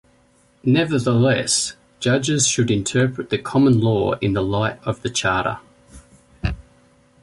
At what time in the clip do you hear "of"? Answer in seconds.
4.83-4.99